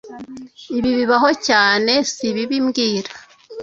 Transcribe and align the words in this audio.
Ibi 0.77 0.89
bibaho 0.99 1.29
cyane, 1.47 1.93
sibi 2.13 2.43
mbwira 2.65 3.11